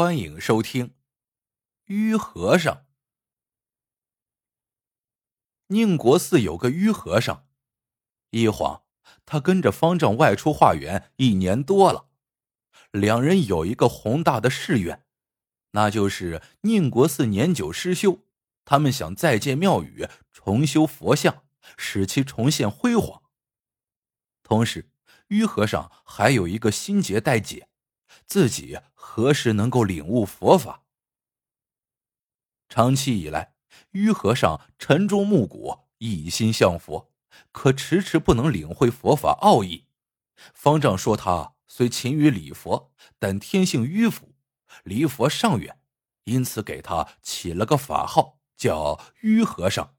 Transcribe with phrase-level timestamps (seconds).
[0.00, 0.86] 欢迎收听
[1.84, 2.74] 《于和尚》。
[5.66, 7.46] 宁国寺有个于和尚，
[8.30, 8.84] 一晃
[9.26, 12.08] 他跟着方丈外出化缘一年多了。
[12.92, 15.04] 两人有一个宏大的誓愿，
[15.72, 18.20] 那就是宁国寺年久失修，
[18.64, 21.44] 他们想再建庙宇，重修佛像，
[21.76, 23.24] 使其重现辉煌。
[24.42, 24.90] 同时，
[25.28, 27.66] 于和尚还有一个心结待解。
[28.26, 30.84] 自己何时能够领悟佛法？
[32.68, 33.54] 长期以来，
[33.92, 37.10] 于和尚晨钟暮鼓，一心向佛，
[37.50, 39.86] 可迟迟不能领会佛法奥义。
[40.54, 44.34] 方丈说他虽勤于礼佛，但天性迂腐，
[44.84, 45.80] 离佛尚远，
[46.24, 49.96] 因此给他起了个法号，叫于和尚。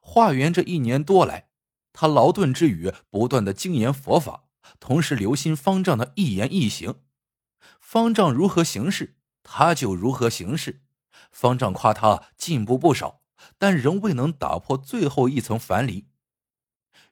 [0.00, 1.48] 化缘这一年多来，
[1.92, 4.44] 他劳顿之余，不断的精研佛法，
[4.78, 7.02] 同时留心方丈的一言一行。
[7.90, 10.82] 方丈如何行事，他就如何行事。
[11.32, 13.22] 方丈夸他进步不少，
[13.56, 16.06] 但仍未能打破最后一层樊篱。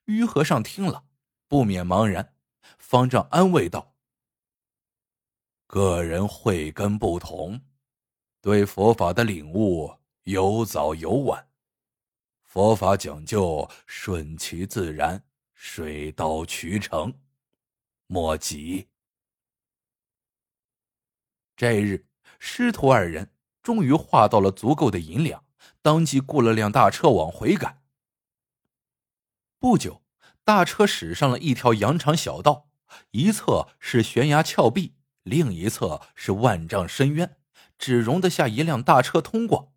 [0.05, 1.05] 于和尚听了，
[1.49, 2.35] 不免茫然。
[2.77, 3.95] 方丈安慰道
[5.67, 7.63] ：“个人慧根不同，
[8.43, 11.49] 对佛法的领悟有早有晚。
[12.43, 17.15] 佛法讲究顺其自然，水到渠成，
[18.07, 18.89] 莫急。”
[21.57, 22.05] 这日，
[22.39, 23.31] 师徒二人
[23.63, 25.43] 终于化到了足够的银两，
[25.81, 27.83] 当即雇了辆大车往回赶。
[29.59, 30.03] 不久，
[30.45, 32.69] 大车驶上了一条羊肠小道，
[33.13, 37.39] 一侧是悬崖峭壁，另一侧是万丈深渊，
[37.79, 39.73] 只容得下一辆大车通过。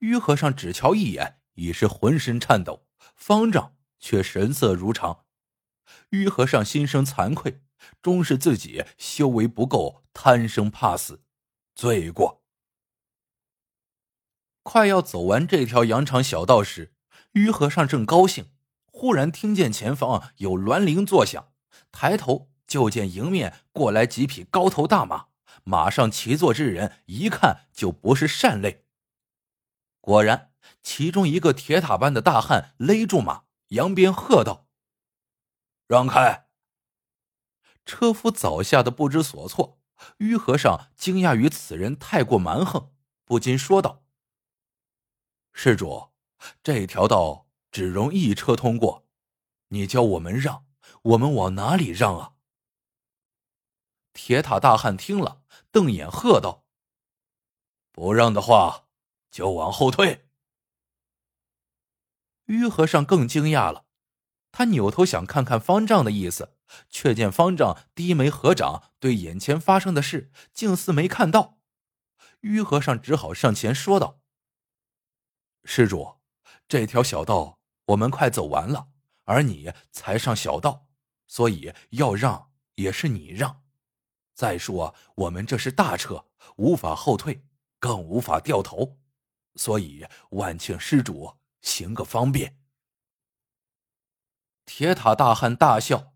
[0.00, 2.84] 于和尚只瞧一眼，已是浑身颤抖；
[3.14, 5.24] 方丈却神色如常。
[6.10, 7.63] 于和尚心生惭愧。
[8.00, 11.22] 终是自己修为不够，贪生怕死，
[11.74, 12.42] 罪过。
[14.62, 16.94] 快要走完这条羊肠小道时，
[17.32, 18.50] 于和尚正高兴，
[18.86, 21.52] 忽然听见前方有銮铃作响，
[21.92, 25.26] 抬头就见迎面过来几匹高头大马，
[25.64, 28.86] 马上骑坐之人一看就不是善类。
[30.00, 30.52] 果然，
[30.82, 34.66] 其中一个铁塔般的大汉勒住马，扬鞭喝道
[35.86, 36.43] ：“让开！”
[37.84, 39.78] 车夫早吓得不知所措，
[40.18, 42.92] 于和尚惊讶于此人太过蛮横，
[43.24, 44.04] 不禁说道
[45.52, 46.10] ：“施主，
[46.62, 49.06] 这条道只容一车通过，
[49.68, 50.66] 你叫我们让，
[51.02, 52.34] 我们往哪里让啊？”
[54.14, 56.64] 铁塔大汉听了，瞪眼喝道
[57.90, 58.86] ：“不让的话，
[59.30, 60.28] 就往后退。”
[62.46, 63.83] 于和尚更惊讶了，
[64.54, 66.52] 他扭头想看看方丈的意思。
[66.90, 71.58] 却见方丈低眉合掌，对眼前发生的事竟似没看到。
[72.40, 74.18] 于和尚只好上前说道
[75.64, 76.16] ：“施主，
[76.66, 78.88] 这条小道我们快走完了，
[79.24, 80.88] 而你才上小道，
[81.28, 83.62] 所以要让也是你让。
[84.34, 86.26] 再说我们这是大车，
[86.56, 87.44] 无法后退，
[87.78, 88.98] 更无法掉头，
[89.54, 92.58] 所以万请施主行个方便。”
[94.66, 96.14] 铁塔大汉大笑。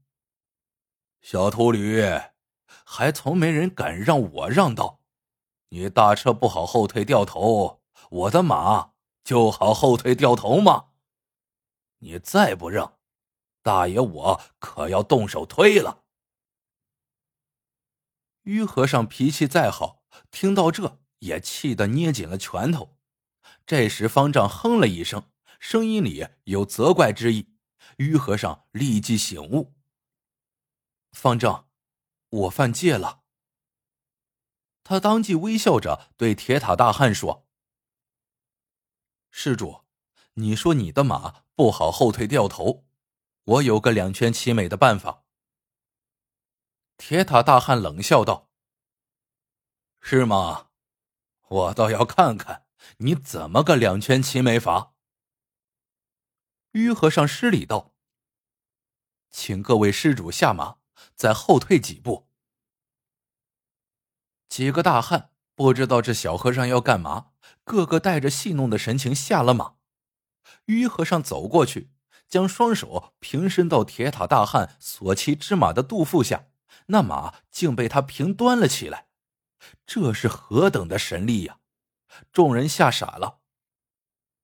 [1.21, 2.03] 小秃驴，
[2.85, 5.01] 还从没人敢让我让道。
[5.71, 8.93] 你大车不好后退掉头，我的马
[9.23, 10.91] 就好后退掉头吗？
[11.99, 12.99] 你再不让，
[13.63, 16.05] 大爷我可要动手推了。
[18.45, 22.97] 于和尚脾气再好，听到这也气得捏紧了拳头。
[23.67, 25.31] 这时方丈哼了一声，
[25.61, 27.58] 声音里有责怪之意。
[27.97, 29.75] 于和尚立即醒悟。
[31.13, 31.69] 方丈，
[32.29, 33.23] 我犯戒了。
[34.85, 37.47] 他当即微笑着对铁塔大汉说
[39.31, 39.85] ：“施主，
[40.35, 42.87] 你说你的马不好后退掉头，
[43.45, 45.25] 我有个两全其美的办法。”
[46.97, 48.51] 铁塔大汉冷笑道
[50.01, 50.71] ：“是吗？
[51.49, 52.67] 我倒要看看
[52.99, 54.95] 你怎么个两全其美法。”
[56.73, 57.95] 于和尚施礼道
[59.31, 60.77] ：“请各位施主下马。”
[61.15, 62.29] 再后退几步，
[64.49, 67.31] 几个大汉不知道这小和尚要干嘛，
[67.63, 69.77] 个个带着戏弄的神情下了马。
[70.65, 71.93] 于和尚走过去，
[72.27, 76.49] 将双手平伸到铁塔大汉所骑之马的肚腹下，
[76.87, 79.07] 那马竟被他平端了起来。
[79.87, 81.61] 这是何等的神力呀！
[82.33, 83.41] 众人吓傻了。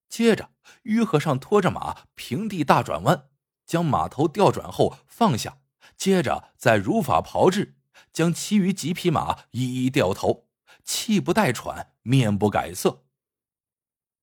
[0.09, 3.28] 接着，于和尚拖着马平地大转弯，
[3.66, 5.58] 将马头调转后放下。
[5.96, 7.76] 接着再如法炮制，
[8.12, 10.49] 将其余几匹马一一掉头，
[10.82, 13.05] 气不带喘，面不改色。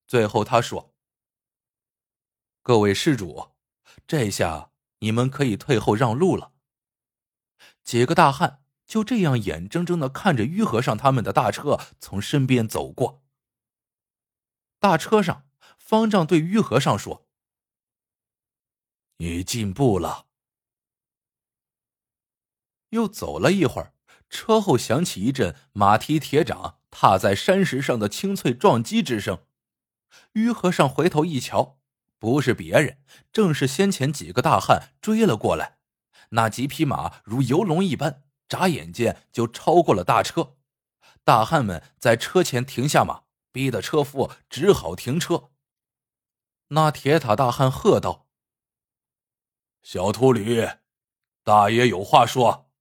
[0.06, 0.94] 最后他说
[2.62, 3.52] ：“各位施主，
[4.06, 6.52] 这下你们可以退后让路了。”
[7.84, 13.24] 几个大汉就这样眼睁睁的看着于和尚他们的大车从身边走过。
[14.80, 15.48] 大车上，
[15.92, 17.28] 方丈对于和尚说
[19.20, 20.28] ：“你进步了。”
[22.92, 23.94] 又走了一会儿，
[24.30, 29.46] 车后响起一阵马蹄铁掌踏在山石上的清脆撞击之声。
[30.32, 31.78] 于和尚回头一瞧，
[32.18, 33.04] 不是别人，
[33.34, 35.80] 正是先前几个大汉追了过来。
[36.30, 40.56] 那几匹马如游龙一般，眨眼间就超过了大车。
[41.26, 45.50] 大汉们在车前停下马，逼得车夫只好停车。
[46.74, 48.30] 那铁塔大汉喝道
[49.84, 50.66] ：“小秃驴，
[51.44, 52.72] 大爷有话说。”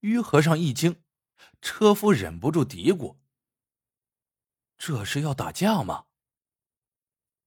[0.00, 1.02] 于和尚一惊，
[1.62, 3.16] 车夫忍不住嘀咕
[4.76, 6.04] ：“这是要打架吗？”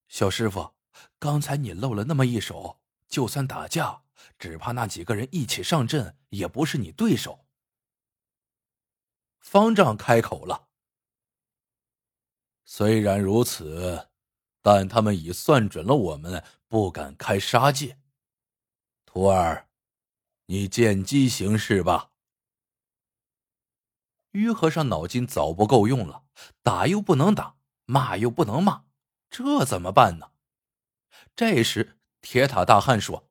[0.08, 0.74] 小师傅，
[1.20, 4.02] 刚才你露了那么一手，就算打架，
[4.36, 7.46] 只怕那几个人一起上阵也不是你对手。
[9.38, 10.70] 方丈开口了
[12.68, 14.08] ：“虽然如此，
[14.60, 17.98] 但他们已算准了我们不敢开杀戒。
[19.04, 19.68] 徒儿，
[20.46, 22.10] 你见机行事吧。”
[24.32, 26.24] 于和尚脑筋早不够用了，
[26.62, 28.84] 打又不能打，骂又不能骂，
[29.30, 30.32] 这怎么办呢？
[31.36, 33.30] 这时，铁塔大汉说：“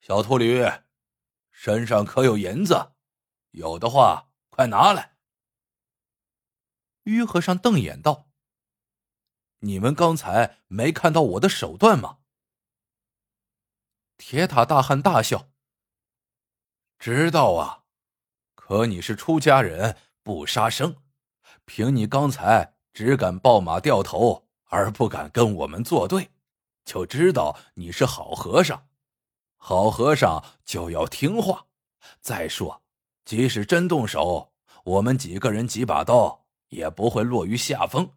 [0.00, 0.64] 小秃驴，
[1.50, 2.92] 身上可有银子？
[3.50, 5.09] 有的话，快拿来。”
[7.10, 8.28] 于和尚瞪眼道
[9.60, 12.18] ：“你们刚才没看到我的手段吗？”
[14.16, 15.48] 铁塔大汉大笑
[16.98, 17.78] ：“知道啊。”
[18.54, 20.96] 可你是出家人，不杀生。
[21.64, 26.30] 凭你刚才只敢抱马掉头，而不敢跟我们作对，
[26.84, 28.88] 就知道你是好和尚。
[29.56, 31.66] 好和尚就要听话。
[32.20, 32.82] 再说，
[33.24, 34.52] 即使真动手，
[34.84, 36.39] 我们几个人几把刀
[36.70, 38.12] 也不会落于下风。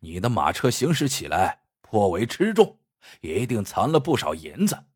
[0.00, 2.80] 你的马车行驶起来颇为吃重，
[3.20, 4.86] 一定藏了不少银子。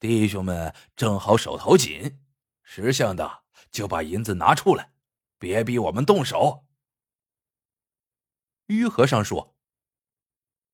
[0.00, 2.20] 弟兄们正好手头紧，
[2.64, 3.44] 识相的。
[3.70, 4.92] 就把银子拿出来，
[5.36, 6.64] 别逼我们动手。
[8.66, 9.56] 于和尚说：“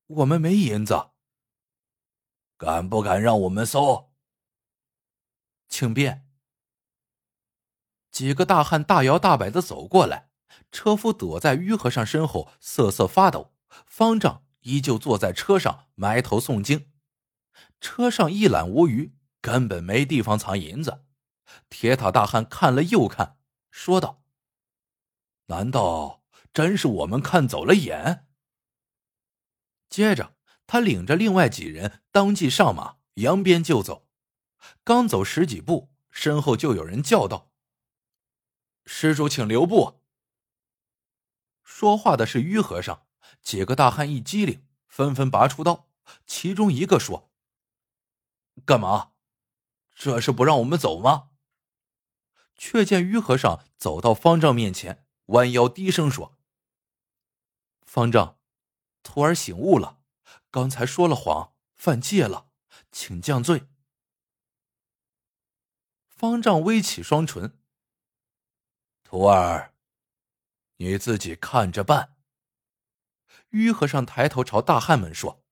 [0.05, 1.09] 我们没银子，
[2.57, 4.13] 敢不敢让我们搜？”
[5.67, 6.27] 请便。
[8.11, 10.29] 几个大汉大摇大摆的走过来，
[10.71, 13.53] 车夫躲在于和尚身后瑟瑟发抖，
[13.85, 16.91] 方丈依旧坐在车上埋头诵经。
[17.79, 21.05] 车上一览无余，根本没地方藏银子。
[21.69, 23.37] 铁塔大汉看了又看，
[23.69, 24.23] 说道
[25.47, 26.23] ：“难道
[26.53, 28.27] 真是我们看走了眼？”
[29.89, 30.35] 接着，
[30.67, 34.07] 他领着另外几人当即上马，扬鞭就走。
[34.83, 37.51] 刚走十几步，身后就有人叫道
[38.85, 40.00] ：“施主，请留步。”
[41.63, 43.07] 说话的是于和尚。
[43.41, 45.89] 几个大汉一机灵，纷纷拔出刀。
[46.27, 47.31] 其中一个说
[48.65, 49.13] ：“干嘛？
[49.95, 51.29] 这是不让我们走吗？”
[52.55, 56.37] 却见于和尚走到方丈面前，弯腰低声说
[57.81, 58.37] ：“方丈，
[59.01, 60.03] 徒儿醒悟了，
[60.51, 62.51] 刚才说了谎，犯戒了，
[62.91, 63.67] 请降罪。”
[66.05, 67.59] 方丈微起双唇
[69.03, 69.70] ：“徒儿，
[70.81, 72.15] 你自己看着办。”
[73.49, 75.43] 于和尚抬头朝大汉们说：“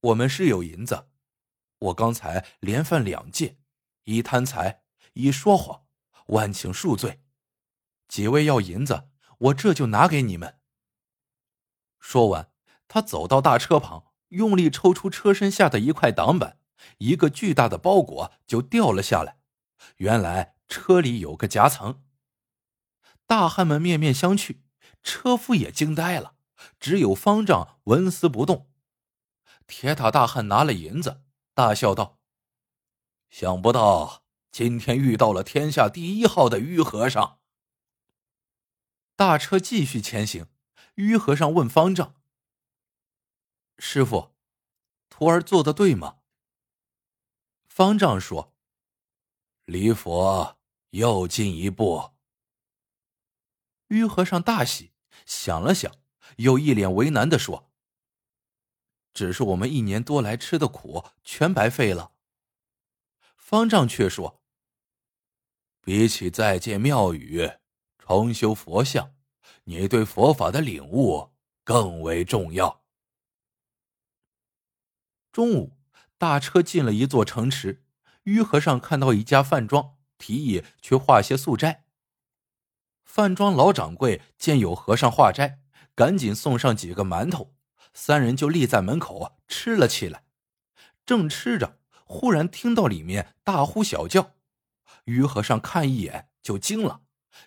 [0.00, 1.08] 我们是有银子，
[1.78, 3.58] 我刚才连犯两戒，
[4.04, 4.82] 一贪财。”
[5.14, 5.84] 一说谎，
[6.26, 7.24] 万请恕罪。
[8.06, 10.60] 几位要银子，我这就拿给你们。
[11.98, 12.52] 说完，
[12.86, 16.60] 他走到大车旁，用力抽出车身下的一块挡板，
[16.98, 19.40] 一个巨大的包裹就掉了下来。
[19.96, 22.04] 原来车里有个夹层。
[23.28, 24.56] 大汉们面面相觑，
[25.02, 26.34] 车夫也惊呆了，
[26.80, 28.70] 只有方丈纹丝不动。
[29.66, 31.20] 铁塔大汉拿了银子，
[31.52, 32.18] 大笑道
[33.28, 37.38] ：“想不到。”今天遇到了天下第一号的于和尚。
[39.14, 40.46] 大车继续前行，
[40.94, 42.14] 于和尚问方丈
[43.78, 44.34] ：“师傅，
[45.10, 46.20] 徒儿做的对吗？”
[47.68, 48.54] 方丈说
[49.66, 50.56] ：“离佛
[50.90, 52.12] 又进一步。”
[53.88, 54.92] 于和尚大喜，
[55.26, 55.92] 想了想，
[56.36, 57.70] 又一脸为难的说
[59.12, 62.12] ：“只是我们一年多来吃的苦全白费了。”
[63.36, 64.42] 方丈却说。
[65.80, 67.50] 比起再建庙宇、
[67.96, 69.14] 重修佛像，
[69.64, 71.30] 你对佛法的领悟
[71.64, 72.84] 更为重要。
[75.32, 75.78] 中午，
[76.18, 77.86] 大车进了一座城池，
[78.24, 81.86] 于和尚看到一家饭庄，提议去化些素斋。
[83.08, 85.60] 饭庄老掌柜见有和尚化斋，
[85.94, 87.54] 赶紧送上几个馒头，
[87.94, 90.24] 三人就立在门口吃了起来。
[91.06, 94.34] 正吃着，忽然听到里面大呼小叫，
[95.04, 97.00] 于和尚看一眼就惊了，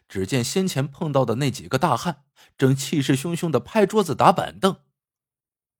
[0.09, 2.25] 只见先前碰到的那几个大汉
[2.57, 4.77] 正气势汹汹的拍桌子打板凳，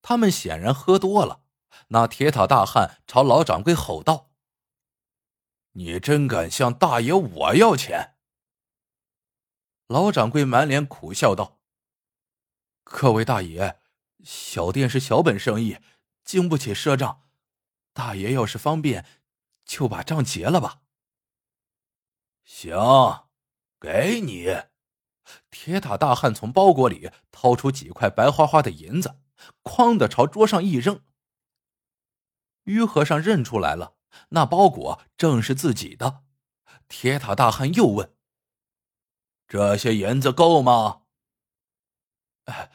[0.03, 1.41] 他们显然喝多了。
[1.87, 4.29] 那铁塔大汉朝老掌柜吼道
[5.73, 8.13] ：“你真敢向大爷我要钱！”
[9.91, 11.59] 老掌柜满脸苦笑道
[12.85, 13.81] ：“各位大爷，
[14.23, 15.79] 小店是小本生意，
[16.23, 17.23] 经不起赊账。
[17.91, 19.05] 大爷要是方便，
[19.65, 20.83] 就把账结了吧。”
[22.45, 22.73] 行，
[23.81, 24.63] 给你。
[25.49, 29.19] 铁塔大汉从包裹里掏出几块白花花的银子，
[29.61, 31.03] 哐的朝桌上一扔。
[32.63, 33.95] 于和尚认出来了，
[34.29, 36.23] 那包裹正是自己的。
[36.87, 38.15] 铁塔大汉又问
[39.51, 41.01] ：“这些银子够吗
[42.47, 42.71] ？”“哎，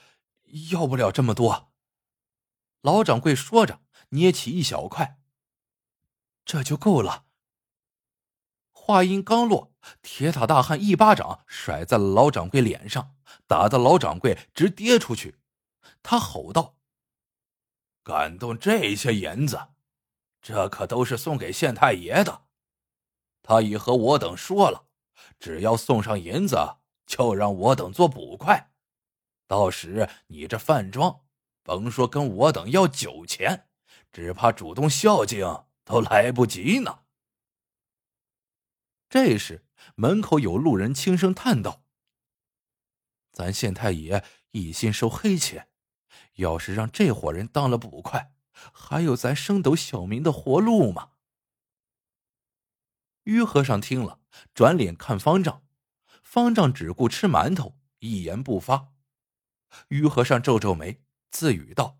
[0.71, 1.73] 要不了这么多。”
[2.83, 3.81] 老掌柜说着，
[4.11, 5.19] 捏起一小块
[6.45, 7.25] ，“这就够了。”
[8.71, 13.17] 话音刚落，铁塔大汉一巴掌甩在了老掌柜脸上，
[13.47, 15.41] 打得老掌柜直跌出去。
[16.03, 16.77] 他吼道
[18.05, 19.69] ：“敢动这些银子！”
[20.43, 22.45] 这可都是送给县太爷的，
[23.43, 24.86] 他已和我等说了，
[25.39, 28.71] 只要送上银子，就让我等做捕快。
[29.47, 31.21] 到时你这饭庄，
[31.63, 33.69] 甭说跟我等要酒钱，
[34.13, 37.01] 只怕主动孝敬都来不及呢。
[39.09, 41.83] 这时，门口有路人轻声叹道
[43.33, 45.69] ：“咱县太爷一心收黑钱，
[46.35, 48.33] 要是让这伙人当了捕快。”
[48.73, 51.11] 还有咱升斗小民的活路吗？
[53.27, 54.21] 于和尚听了，
[54.55, 55.65] 转脸看方丈，
[56.23, 58.93] 方丈只顾吃馒头，一言不发。
[59.89, 61.99] 于和尚皱皱眉，自语道：“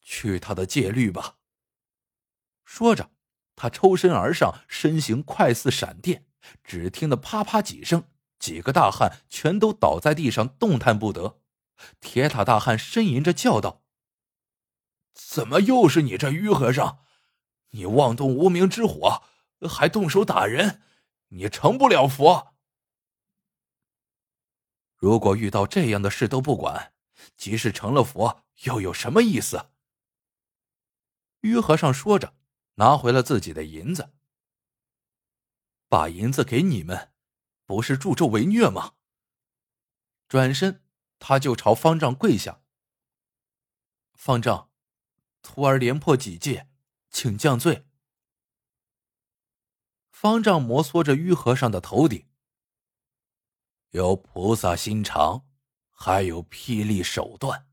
[0.00, 1.38] 去他的戒律吧。”
[2.64, 3.10] 说着，
[3.56, 6.26] 他抽身而上，身形快似闪电。
[6.62, 8.04] 只听得啪啪几声，
[8.38, 11.40] 几个大汉全都倒在地上，动弹不得。
[11.98, 13.82] 铁塔大汉呻吟着叫道。
[15.12, 17.00] 怎么又是你这于和尚？
[17.72, 19.22] 你妄动无名之火，
[19.68, 20.82] 还动手打人，
[21.28, 22.54] 你成不了佛。
[24.96, 26.94] 如果遇到这样的事都不管，
[27.36, 29.70] 即使成了佛，又有什么意思？
[31.40, 32.34] 于和尚说着，
[32.74, 34.12] 拿回了自己的银子，
[35.88, 37.12] 把银子给你们，
[37.64, 38.94] 不是助纣为虐吗？
[40.28, 40.84] 转身，
[41.18, 42.62] 他就朝方丈跪下。
[44.14, 44.70] 方丈。
[45.42, 46.68] 徒儿连破几戒，
[47.08, 47.88] 请降罪。
[50.20, 52.26] 方丈摩挲着玉和尚的头顶，
[53.92, 55.48] 有菩萨心肠，
[55.90, 57.66] 还有霹雳手段，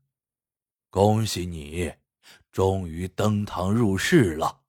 [0.88, 1.92] 恭喜你，
[2.50, 4.62] 终于登堂入室了。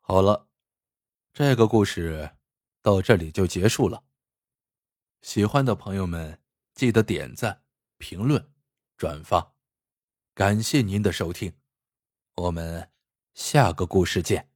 [0.00, 0.48] 好了，
[1.32, 2.36] 这个故事
[2.82, 4.02] 到这里就结束了。
[5.22, 6.42] 喜欢的朋友们，
[6.74, 7.62] 记得点赞、
[7.98, 8.52] 评论。
[8.96, 9.54] 转发，
[10.34, 11.56] 感谢您的收听，
[12.34, 12.90] 我们
[13.34, 14.53] 下个故事见。